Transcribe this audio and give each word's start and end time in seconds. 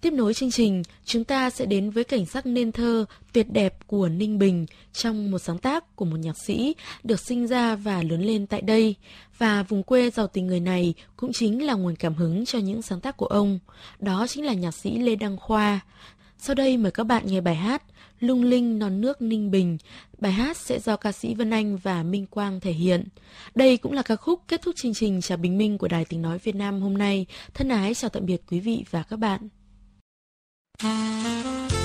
Tiếp 0.00 0.12
nối 0.12 0.34
chương 0.34 0.50
trình, 0.50 0.82
chúng 1.04 1.24
ta 1.24 1.50
sẽ 1.50 1.66
đến 1.66 1.90
với 1.90 2.04
cảnh 2.04 2.26
sắc 2.26 2.46
nên 2.46 2.72
thơ 2.72 3.04
tuyệt 3.32 3.50
đẹp 3.50 3.86
của 3.86 4.08
Ninh 4.08 4.38
Bình 4.38 4.66
trong 4.92 5.30
một 5.30 5.38
sáng 5.38 5.58
tác 5.58 5.96
của 5.96 6.04
một 6.04 6.16
nhạc 6.16 6.38
sĩ 6.38 6.74
được 7.02 7.20
sinh 7.20 7.46
ra 7.46 7.76
và 7.76 8.02
lớn 8.02 8.22
lên 8.22 8.46
tại 8.46 8.62
đây. 8.62 8.94
Và 9.38 9.62
vùng 9.62 9.82
quê 9.82 10.10
giàu 10.10 10.26
tình 10.26 10.46
người 10.46 10.60
này 10.60 10.94
cũng 11.16 11.32
chính 11.32 11.66
là 11.66 11.74
nguồn 11.74 11.96
cảm 11.96 12.14
hứng 12.14 12.44
cho 12.44 12.58
những 12.58 12.82
sáng 12.82 13.00
tác 13.00 13.16
của 13.16 13.26
ông. 13.26 13.58
Đó 13.98 14.26
chính 14.26 14.44
là 14.44 14.52
nhạc 14.52 14.74
sĩ 14.74 14.98
Lê 14.98 15.16
Đăng 15.16 15.36
Khoa. 15.36 15.80
Sau 16.38 16.54
đây 16.54 16.76
mời 16.76 16.92
các 16.92 17.04
bạn 17.04 17.26
nghe 17.26 17.40
bài 17.40 17.54
hát 17.54 17.82
Lung 18.20 18.42
linh 18.42 18.78
non 18.78 19.00
nước 19.00 19.22
Ninh 19.22 19.50
Bình. 19.50 19.78
Bài 20.18 20.32
hát 20.32 20.56
sẽ 20.56 20.80
do 20.80 20.96
ca 20.96 21.12
sĩ 21.12 21.34
Vân 21.34 21.50
Anh 21.50 21.76
và 21.76 22.02
Minh 22.02 22.26
Quang 22.26 22.60
thể 22.60 22.72
hiện. 22.72 23.08
Đây 23.54 23.76
cũng 23.76 23.92
là 23.92 24.02
ca 24.02 24.16
khúc 24.16 24.42
kết 24.48 24.62
thúc 24.62 24.74
chương 24.76 24.94
trình 24.94 25.20
Chào 25.20 25.38
Bình 25.38 25.58
Minh 25.58 25.78
của 25.78 25.88
Đài 25.88 26.04
Tiếng 26.04 26.22
Nói 26.22 26.38
Việt 26.38 26.54
Nam 26.54 26.80
hôm 26.80 26.98
nay. 26.98 27.26
Thân 27.54 27.68
ái 27.68 27.94
chào 27.94 28.10
tạm 28.10 28.26
biệt 28.26 28.42
quý 28.50 28.60
vị 28.60 28.84
và 28.90 29.02
các 29.02 29.16
bạn. 29.16 29.48
Música 30.82 31.79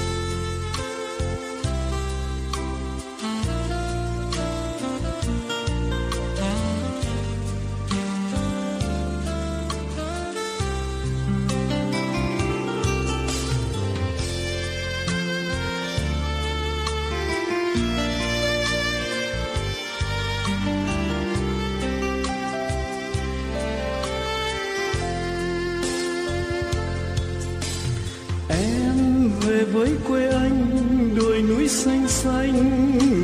Em 28.49 29.30
về 29.41 29.63
với 29.63 29.90
quê 30.08 30.27
anh 30.27 31.16
đồi 31.16 31.41
núi 31.41 31.68
xanh 31.68 32.07
xanh 32.07 32.54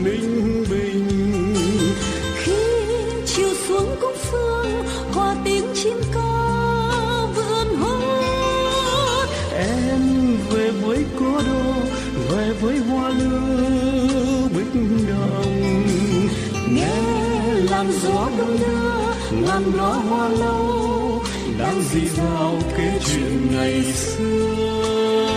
mình 0.04 0.51
gió 17.92 18.30
đông 18.38 18.58
đưa 18.60 19.38
ngàn 19.42 19.78
đó 19.78 20.02
hoa 20.10 20.30
lâu 20.30 21.24
đang 21.60 21.82
dì 21.82 22.08
dào 22.10 22.60
kể 22.78 23.00
chuyện 23.06 23.48
ngày 23.52 23.84
xưa 23.84 25.32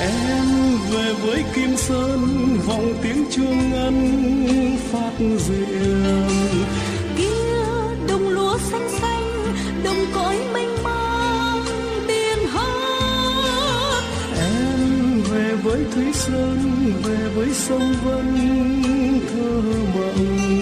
em 0.00 0.46
về 0.90 1.12
với 1.22 1.44
kim 1.54 1.76
sơn 1.76 2.20
vòng 2.66 2.94
tiếng 3.02 3.24
chuông 3.30 3.70
ngân 3.70 4.76
phát 4.92 5.12
diệm 5.18 6.28
kia 7.16 7.64
đồng 8.08 8.28
lúa 8.28 8.58
xanh 8.58 8.88
xanh 9.00 9.54
đồng 9.84 10.06
cõi 10.14 10.36
mênh 10.52 10.69
với 15.70 15.84
thúy 15.94 16.12
sơn, 16.12 16.58
về 17.04 17.28
với 17.34 17.48
sông 17.54 17.94
vân, 18.04 18.26
thơ 19.32 19.62
mộng. 19.94 20.60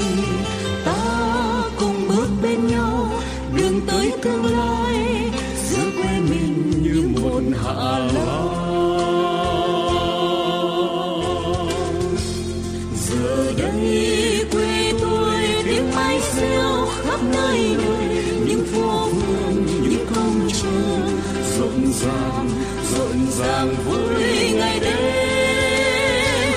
Ta 0.85 1.63
cùng 1.81 2.09
bước 2.09 2.29
bên 2.43 2.67
nhau, 2.67 3.11
đường 3.57 3.81
tới 3.87 4.13
tương 4.23 4.45
lai, 4.45 5.31
giữa 5.71 5.91
quê 5.97 6.21
mình 6.31 6.83
như 6.83 7.21
một 7.23 7.43
hạ 7.65 7.99
long 8.15 8.59
ràng 21.87 22.49
rộn 22.93 23.17
ràng 23.39 23.75
vui 23.87 24.53
ngày 24.53 24.81
đêm 24.81 26.53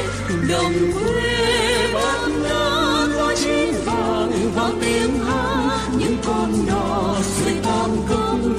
đồng 0.49 0.73
quê 0.93 1.87
bát 1.93 2.27
ngát 2.43 3.09
có 3.19 3.35
chín 3.43 3.73
vàng 3.85 4.51
và 4.55 4.71
tiếng 4.81 5.19
hát 5.19 5.89
những 5.97 6.17
con 6.25 6.51
đò 6.67 7.15
xuôi 7.21 7.53
tam 7.63 7.89
công 8.09 8.53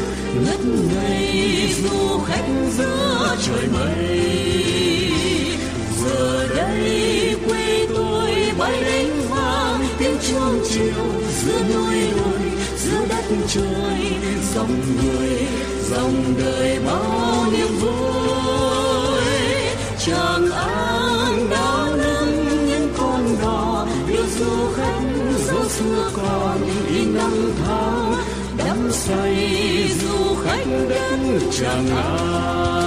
ngất 0.44 0.60
ngây 0.64 1.68
du 1.82 2.18
khách 2.26 2.48
giữa 2.78 3.36
trời 3.46 3.66
mây 3.72 4.32
giờ 6.04 6.48
đây 6.56 7.36
quê 7.48 7.86
tôi 7.94 8.30
bay 8.58 8.82
đánh 8.82 9.20
vang 9.30 9.86
tiếng 9.98 10.16
chuông 10.28 10.60
chiều 10.70 11.04
giữa 11.44 11.62
núi 11.74 11.96
đồi 12.16 12.31
trôi 13.48 13.65
trời 13.94 14.12
dòng 14.54 14.81
người, 14.97 15.47
dòng 15.91 16.34
đời 16.38 16.78
bao 16.87 17.47
niềm 17.53 17.69
vui. 17.81 19.22
Chẳng 20.06 20.50
an 20.50 21.50
đau 21.50 21.87
nâng 21.97 22.66
những 22.66 22.88
con 22.98 23.37
đò 23.42 23.87
đưa 24.09 24.26
du 24.26 24.72
khách 24.76 25.03
dấu 25.47 25.65
xưa 25.69 26.10
còn 26.16 26.60
đi 26.88 27.04
năm 27.04 27.53
tháng 27.65 28.15
đắm 28.56 28.91
say 28.92 29.48
du 30.03 30.37
khách 30.44 30.66
đất 30.88 31.19
chẳng 31.53 31.87
an. 31.97 32.81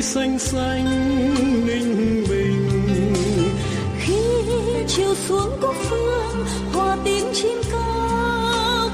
Núi 0.00 0.04
xanh 0.04 0.38
xanh 0.38 0.84
ninh 1.66 2.24
bình. 2.28 2.68
Khi 3.98 4.22
chiều 4.88 5.14
xuống 5.14 5.50
có 5.60 5.72
phương 5.72 6.46
hòa 6.72 6.96
tiếng 7.04 7.24
chim 7.34 7.58
ca 7.72 7.78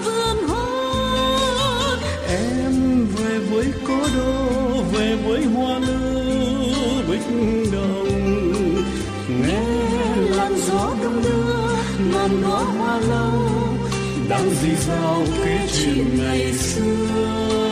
vươn 0.05 0.49
hót 0.49 1.99
em 2.29 3.07
về 3.07 3.39
với 3.39 3.67
cố 3.89 3.99
đô 4.17 4.83
về 4.93 5.17
với 5.27 5.45
hoa 5.45 5.79
lư 5.79 5.99
bích 7.11 7.27
đồng. 7.73 8.09
Nghe 9.43 9.65
làn 10.37 10.59
gió 10.67 10.95
đông 11.03 11.23
đưa 11.23 11.77
ngàn 12.13 12.43
đóa 12.43 12.63
hoa 12.63 12.99
lâu 12.99 13.51
đang 14.29 14.51
dì 14.63 14.71
dào 14.89 15.23
kể 15.45 15.59
chuyện 15.73 16.19
ngày 16.19 16.53
xưa 16.53 17.66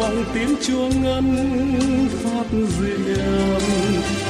vọng 0.00 0.24
tiếng 0.34 0.56
chuông 0.62 1.02
ngân 1.02 2.08
phát 2.24 2.44
diệm 2.50 4.29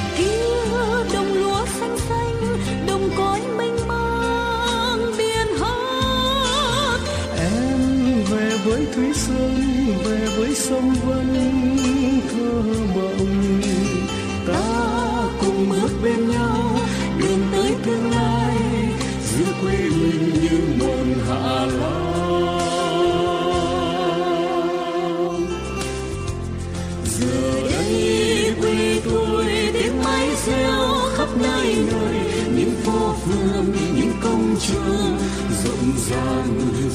rộn 36.11 36.19
ràng 36.19 36.51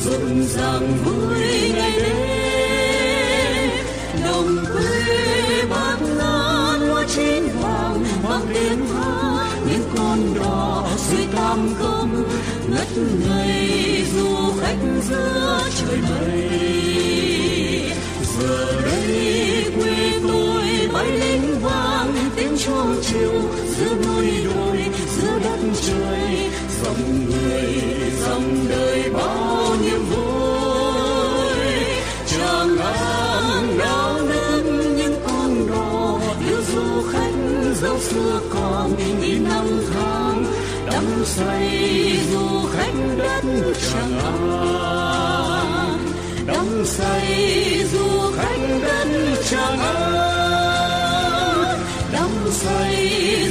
rộn 0.06 0.44
ràng 0.48 0.98
vui 1.06 1.72
ngày 1.76 2.00
đêm. 2.04 3.70
Đồng 4.24 4.66
quê 4.74 5.64
bát 5.70 5.98
ngát 6.02 6.80
hoa 6.90 7.06
chín 7.16 7.44
vàng 7.62 8.04
vang 8.24 8.46
tiếng 8.54 8.88
hát 8.88 9.58
những 9.70 9.84
con 9.98 10.20
đò 10.40 10.88
xuôi 10.98 11.26
tam 11.36 11.74
công 11.80 12.24
ngất 12.70 12.88
ngây 13.28 14.06
du 14.16 14.30
khách 14.62 14.82
giữa 15.10 15.60
trời 15.80 15.98
mây. 16.10 16.50
Giờ 18.40 18.82
đây 18.82 19.64
quê 19.80 20.20
tôi 20.24 20.66
bay 20.94 21.12
lính 21.12 21.60
vang 21.62 22.16
tiếng 22.36 22.58
chuông 22.66 22.96
chiều 23.02 23.42
giữa 23.78 23.96
núi 23.96 24.28
đồi, 24.46 24.78
giữa 25.18 25.40
đất 25.44 25.60
trời. 25.88 26.50
Dòng 26.84 27.26
người, 27.26 27.66
dòng 28.22 28.66
đời 28.70 28.95
nghìn 39.22 39.44
năm 39.44 39.66
tháng, 39.94 40.46
đắm 40.92 41.04
say 41.26 42.18
du 42.32 42.70
khách 42.74 42.94
đất 43.18 43.44
chẳng 43.92 44.20
an 44.20 45.98
đắm 46.48 46.86
say 46.86 47.86
du 47.94 48.32
khách 48.38 48.80
đất 48.82 49.08
chẳng 49.50 49.80
an 49.80 50.26
đắm 52.14 52.30
say 52.52 53.45